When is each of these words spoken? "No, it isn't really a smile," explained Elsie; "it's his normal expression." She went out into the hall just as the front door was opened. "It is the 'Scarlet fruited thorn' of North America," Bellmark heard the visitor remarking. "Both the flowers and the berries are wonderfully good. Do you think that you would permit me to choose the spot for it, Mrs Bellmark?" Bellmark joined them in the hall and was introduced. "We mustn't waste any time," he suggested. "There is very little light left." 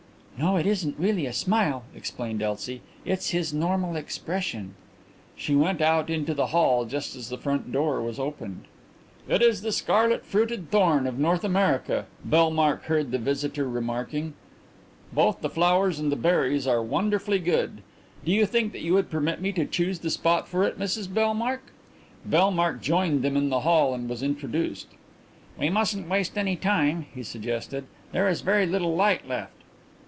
"No, 0.37 0.55
it 0.57 0.65
isn't 0.65 0.95
really 0.97 1.27
a 1.27 1.33
smile," 1.33 1.83
explained 1.93 2.41
Elsie; 2.41 2.81
"it's 3.05 3.29
his 3.29 3.53
normal 3.53 3.95
expression." 3.95 4.73
She 5.35 5.53
went 5.55 5.81
out 5.81 6.09
into 6.09 6.33
the 6.33 6.47
hall 6.47 6.85
just 6.85 7.15
as 7.15 7.29
the 7.29 7.37
front 7.37 7.71
door 7.71 8.01
was 8.01 8.17
opened. 8.17 8.63
"It 9.29 9.43
is 9.43 9.61
the 9.61 9.71
'Scarlet 9.71 10.25
fruited 10.25 10.71
thorn' 10.71 11.05
of 11.05 11.19
North 11.19 11.43
America," 11.43 12.07
Bellmark 12.27 12.85
heard 12.85 13.11
the 13.11 13.19
visitor 13.19 13.69
remarking. 13.69 14.33
"Both 15.13 15.41
the 15.41 15.49
flowers 15.49 15.99
and 15.99 16.11
the 16.11 16.15
berries 16.15 16.65
are 16.65 16.81
wonderfully 16.81 17.37
good. 17.37 17.83
Do 18.25 18.31
you 18.31 18.47
think 18.47 18.71
that 18.71 18.81
you 18.81 18.95
would 18.95 19.11
permit 19.11 19.41
me 19.41 19.51
to 19.51 19.65
choose 19.67 19.99
the 19.99 20.09
spot 20.09 20.47
for 20.47 20.63
it, 20.63 20.79
Mrs 20.79 21.07
Bellmark?" 21.07 21.71
Bellmark 22.27 22.81
joined 22.81 23.21
them 23.21 23.37
in 23.37 23.49
the 23.49 23.59
hall 23.59 23.93
and 23.93 24.09
was 24.09 24.23
introduced. 24.23 24.87
"We 25.59 25.69
mustn't 25.69 26.09
waste 26.09 26.35
any 26.35 26.55
time," 26.55 27.05
he 27.13 27.21
suggested. 27.21 27.83
"There 28.11 28.27
is 28.27 28.41
very 28.41 28.65
little 28.65 28.95
light 28.95 29.27
left." 29.27 29.53